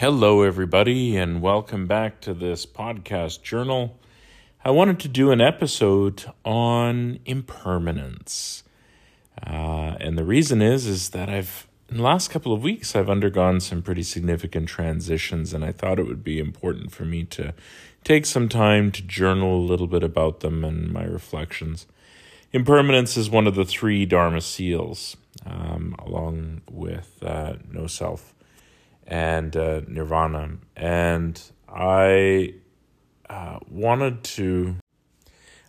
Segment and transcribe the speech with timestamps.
[0.00, 3.98] Hello, everybody, and welcome back to this podcast journal.
[4.64, 8.62] I wanted to do an episode on impermanence,
[9.44, 13.10] uh, and the reason is is that I've in the last couple of weeks I've
[13.10, 17.52] undergone some pretty significant transitions, and I thought it would be important for me to
[18.04, 21.88] take some time to journal a little bit about them and my reflections.
[22.52, 28.32] Impermanence is one of the three Dharma seals, um, along with uh, no self
[29.08, 30.58] and uh, Nirvana.
[30.76, 32.54] And I
[33.28, 34.76] uh, wanted to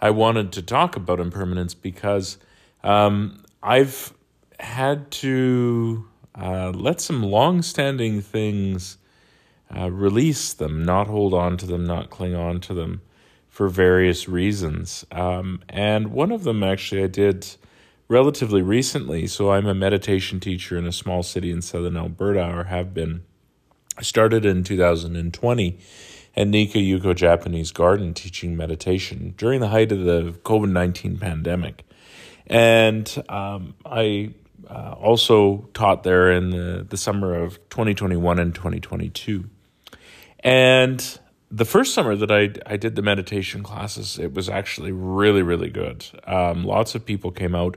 [0.00, 2.38] I wanted to talk about impermanence because
[2.82, 4.12] um, I've
[4.60, 8.98] had to uh, let some long-standing things
[9.74, 13.00] uh, release them, not hold on to them, not cling on to them
[13.48, 15.06] for various reasons.
[15.10, 17.56] Um, and one of them actually I did
[18.14, 19.26] relatively recently.
[19.26, 23.24] So I'm a meditation teacher in a small city in southern Alberta, or have been.
[23.98, 25.78] I started in 2020
[26.36, 31.84] at Nika Yuko Japanese Garden teaching meditation during the height of the COVID 19 pandemic.
[32.46, 34.34] And um, I
[34.70, 39.44] uh, also taught there in the, the summer of 2021 and 2022.
[40.38, 41.18] And
[41.54, 45.70] the first summer that I, I did the meditation classes, it was actually really, really
[45.70, 46.04] good.
[46.26, 47.76] Um, lots of people came out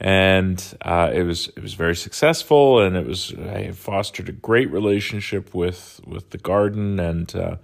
[0.00, 4.70] and uh, it was it was very successful, and it was I fostered a great
[4.72, 7.56] relationship with with the garden, and uh,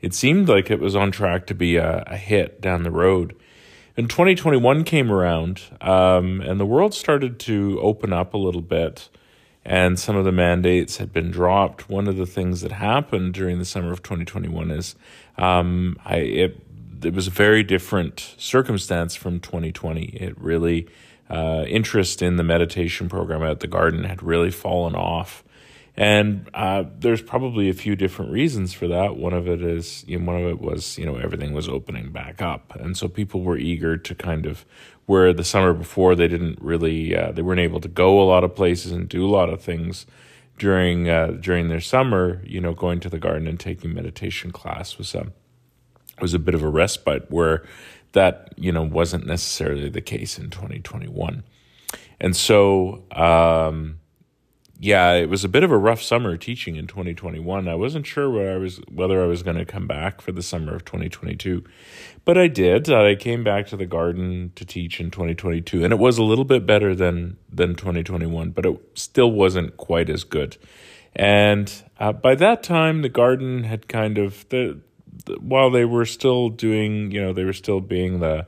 [0.00, 3.36] it seemed like it was on track to be a, a hit down the road.
[3.94, 9.10] And 2021 came around, um, and the world started to open up a little bit,
[9.64, 11.88] and some of the mandates had been dropped.
[11.88, 14.96] One of the things that happened during the summer of 2021 is
[15.38, 16.66] um, I it
[17.04, 20.04] it was a very different circumstance from 2020.
[20.04, 20.88] It really
[21.28, 25.42] uh, interest in the meditation program at the garden had really fallen off.
[25.94, 29.16] And uh, there's probably a few different reasons for that.
[29.16, 32.10] One of it is, you know, one of it was, you know, everything was opening
[32.10, 34.64] back up, and so people were eager to kind of,
[35.04, 38.42] where the summer before they didn't really, uh, they weren't able to go a lot
[38.42, 40.06] of places and do a lot of things
[40.58, 42.40] during uh, during their summer.
[42.46, 45.26] You know, going to the garden and taking meditation class was a
[46.22, 47.64] was a bit of a respite where
[48.12, 51.42] that you know wasn't necessarily the case in 2021
[52.20, 53.98] and so um,
[54.82, 58.28] yeah it was a bit of a rough summer teaching in 2021 i wasn't sure
[58.28, 61.62] whether i was whether i was going to come back for the summer of 2022
[62.24, 65.98] but i did i came back to the garden to teach in 2022 and it
[65.98, 70.56] was a little bit better than than 2021 but it still wasn't quite as good
[71.14, 74.80] and uh, by that time the garden had kind of the
[75.40, 78.46] while they were still doing, you know, they were still being the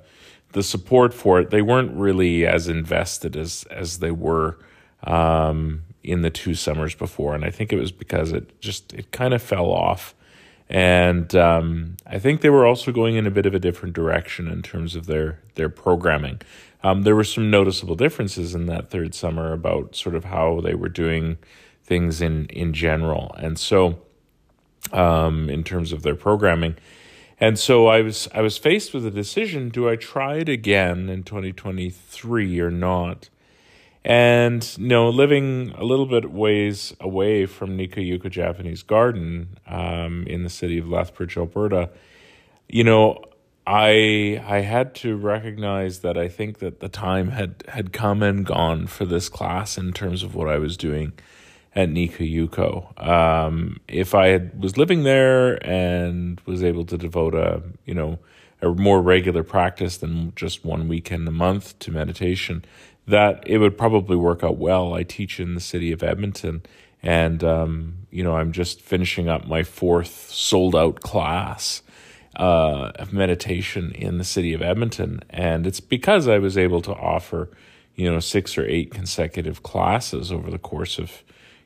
[0.52, 1.50] the support for it.
[1.50, 4.58] They weren't really as invested as as they were
[5.04, 9.10] um, in the two summers before, and I think it was because it just it
[9.10, 10.14] kind of fell off.
[10.68, 14.48] And um, I think they were also going in a bit of a different direction
[14.48, 16.40] in terms of their their programming.
[16.82, 20.74] Um, there were some noticeable differences in that third summer about sort of how they
[20.74, 21.38] were doing
[21.82, 23.98] things in in general, and so
[24.92, 26.76] um, in terms of their programming.
[27.40, 31.08] And so I was I was faced with a decision: do I try it again
[31.08, 33.28] in 2023 or not?
[34.04, 40.26] And you know, living a little bit ways away from Nika Yuko Japanese Garden um,
[40.26, 41.88] in the city of Lethbridge, Alberta,
[42.68, 43.24] you know,
[43.66, 48.44] I I had to recognize that I think that the time had had come and
[48.44, 51.12] gone for this class in terms of what I was doing
[51.74, 53.02] at Nika Yuko.
[53.02, 58.18] Um, if I had, was living there and was able to devote a you know
[58.60, 62.64] a more regular practice than just one weekend a month to meditation,
[63.06, 64.94] that it would probably work out well.
[64.94, 66.62] I teach in the city of Edmonton,
[67.02, 71.82] and um, you know I'm just finishing up my fourth sold out class.
[72.36, 76.92] Uh, of meditation in the city of Edmonton, and it's because I was able to
[76.92, 77.48] offer,
[77.94, 81.22] you know, six or eight consecutive classes over the course of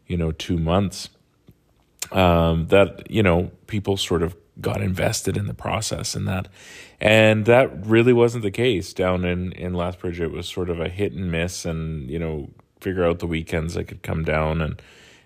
[0.09, 1.11] you know, two months,
[2.11, 6.49] um, that, you know, people sort of got invested in the process and that.
[7.01, 10.21] And that really wasn't the case down in, in Lethbridge.
[10.21, 12.51] It was sort of a hit and miss and, you know,
[12.81, 14.83] figure out the weekends I could come down and,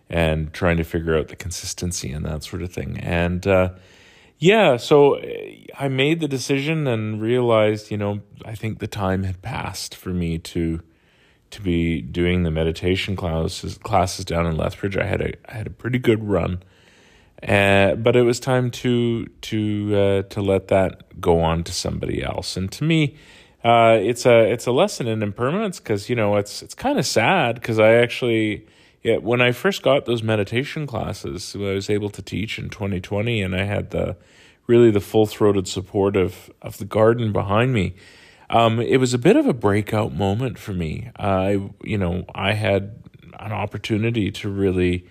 [0.08, 2.98] and trying to figure out the consistency and that sort of thing.
[2.98, 3.70] And, uh,
[4.42, 5.20] yeah, so
[5.78, 10.10] I made the decision and realized, you know, I think the time had passed for
[10.10, 10.82] me to
[11.52, 14.96] to be doing the meditation classes classes down in Lethbridge.
[14.96, 16.60] I had a I had a pretty good run,
[17.46, 22.22] uh, but it was time to to uh, to let that go on to somebody
[22.22, 22.56] else.
[22.56, 23.16] And to me,
[23.64, 27.06] uh, it's a it's a lesson in impermanence because you know it's it's kind of
[27.06, 28.66] sad because I actually
[29.02, 33.42] yeah, when I first got those meditation classes, I was able to teach in 2020,
[33.42, 34.16] and I had the
[34.68, 37.94] really the full throated support of of the garden behind me.
[38.48, 41.10] Um, it was a bit of a breakout moment for me.
[41.16, 43.02] I, you know, I had
[43.40, 45.06] an opportunity to really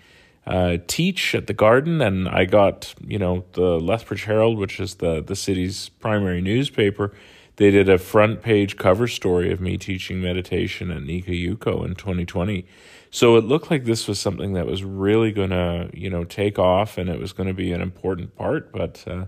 [0.45, 4.95] uh, teach at the garden, and I got, you know, the Lethbridge Herald, which is
[4.95, 7.13] the the city's primary newspaper.
[7.57, 11.95] They did a front page cover story of me teaching meditation at Nika Yuko in
[11.95, 12.65] 2020
[13.13, 16.57] so it looked like this was something that was really going to, you know, take
[16.57, 19.25] off and it was going to be an important part, but uh,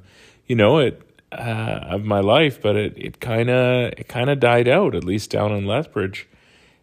[0.48, 1.01] you know, it
[1.33, 5.04] uh, of my life, but it it kind of it kind of died out at
[5.04, 6.30] least down in Lethbridge.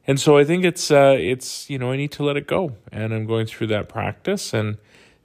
[0.06, 2.76] And so I think it's uh, it's you know I need to let it go,
[2.90, 4.78] and I'm going through that practice, and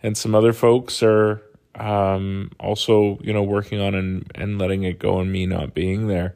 [0.03, 1.41] and some other folks are
[1.75, 6.07] um, also you know working on and and letting it go, and me not being
[6.07, 6.35] there.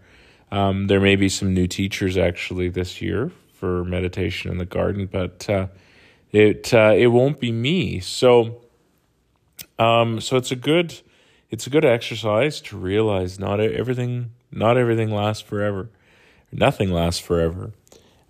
[0.52, 5.06] Um, there may be some new teachers actually this year for meditation in the garden,
[5.06, 5.68] but uh,
[6.32, 8.00] it uh, it won't be me.
[8.00, 8.62] So
[9.78, 11.02] um, so it's a good
[11.50, 15.90] it's a good exercise to realize not everything not everything lasts forever,
[16.52, 17.72] nothing lasts forever.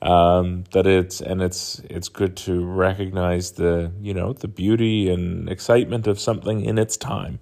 [0.02, 5.50] Um, that it's and it's it's good to recognize the you know the beauty and
[5.50, 7.40] excitement of something in its time,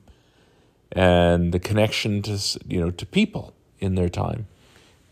[0.92, 4.48] and the connection to you know to people in their time.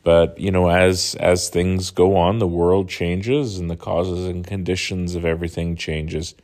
[0.03, 4.45] But you know, as as things go on, the world changes, and the causes and
[4.45, 6.36] conditions of everything changes,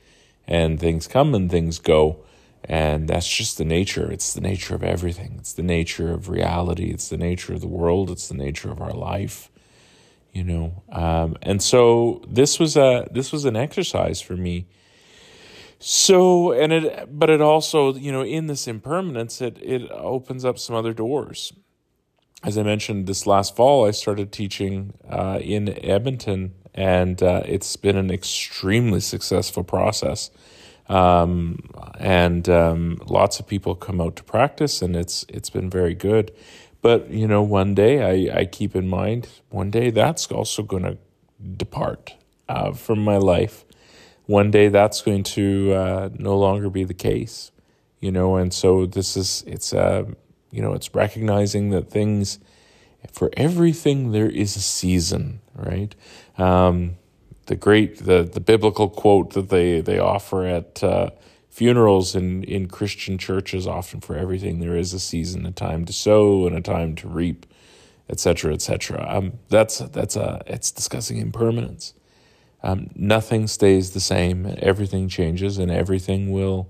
[0.48, 2.24] and things come and things go,
[2.64, 4.12] and that's just the nature.
[4.12, 5.36] It's the nature of everything.
[5.38, 6.90] It's the nature of reality.
[6.90, 8.10] It's the nature of the world.
[8.10, 9.51] It's the nature of our life.
[10.32, 14.68] You know, um, and so this was a this was an exercise for me.
[15.80, 20.58] So and it, but it also you know in this impermanence, it it opens up
[20.58, 21.52] some other doors
[22.44, 27.76] as I mentioned this last fall, I started teaching uh, in Edmonton, and uh, it's
[27.76, 30.32] been an extremely successful process.
[30.90, 31.70] Um,
[32.00, 36.32] and um, lots of people come out to practice, and it's it's been very good.
[36.82, 40.84] But you know, one day I, I keep in mind, one day that's also going
[40.84, 40.98] to
[41.58, 42.16] depart
[42.50, 43.66] uh, from my life.
[44.26, 47.52] One day that's going to uh, no longer be the case,
[48.00, 48.36] you know.
[48.36, 50.08] And so this is it's a
[50.52, 52.40] you know, it's recognizing that things,
[53.12, 55.96] for everything, there is a season, right?
[56.38, 56.98] Um,
[57.46, 61.12] the great, the, the biblical quote that they, they offer at uh,
[61.52, 65.94] funerals in, in Christian churches, often for everything, there is a season, a time to
[65.94, 67.46] sow and a time to reap,
[68.10, 69.06] etc., etc.
[69.08, 71.94] Um, that's, that's a, it's discussing impermanence.
[72.64, 74.56] Um, nothing stays the same.
[74.60, 76.70] Everything changes, and everything will,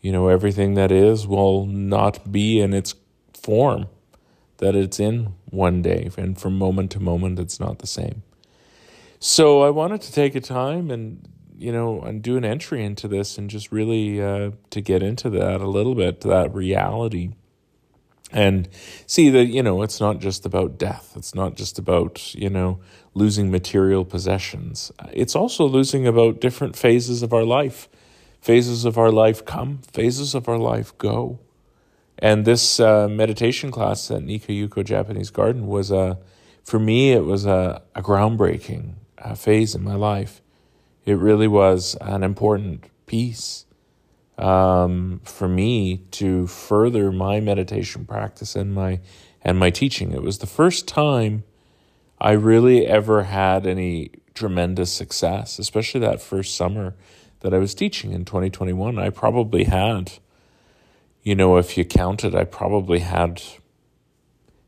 [0.00, 2.94] you know, everything that is will not be in its
[3.34, 3.86] form
[4.58, 8.22] that it's in one day, and from moment to moment, it's not the same.
[9.18, 11.28] So I wanted to take a time and
[11.62, 15.30] you know and do an entry into this and just really uh, to get into
[15.30, 17.30] that a little bit, that reality,
[18.30, 18.68] and
[19.06, 21.12] see that you know it's not just about death.
[21.16, 22.80] It's not just about you know
[23.14, 24.90] losing material possessions.
[25.12, 27.88] It's also losing about different phases of our life.
[28.40, 31.38] Phases of our life come, phases of our life go.
[32.18, 36.18] And this uh, meditation class at Nika Yuko Japanese Garden was a,
[36.62, 40.40] for me, it was a, a groundbreaking uh, phase in my life.
[41.04, 43.66] It really was an important piece
[44.38, 49.00] um, for me to further my meditation practice and my
[49.42, 50.12] and my teaching.
[50.12, 51.42] It was the first time
[52.20, 56.94] I really ever had any tremendous success, especially that first summer
[57.40, 58.98] that I was teaching in 2021.
[58.98, 60.12] I probably had
[61.22, 63.42] you know, if you counted, I probably had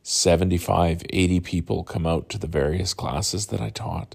[0.02, 4.14] 75, 80 people come out to the various classes that I taught.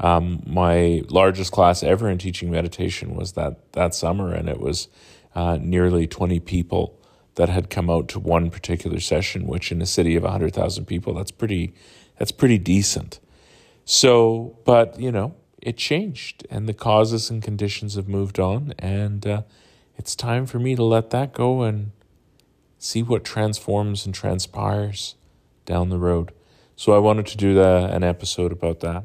[0.00, 4.88] Um, my largest class ever in teaching meditation was that, that summer, and it was
[5.34, 6.98] uh, nearly 20 people
[7.36, 11.14] that had come out to one particular session, which in a city of 100,000 people,
[11.14, 11.74] that's pretty,
[12.18, 13.20] that's pretty decent.
[13.84, 19.26] So, but, you know, it changed, and the causes and conditions have moved on, and
[19.26, 19.42] uh,
[19.96, 21.92] it's time for me to let that go and
[22.78, 25.14] see what transforms and transpires
[25.64, 26.32] down the road.
[26.76, 29.04] So I wanted to do the, an episode about that.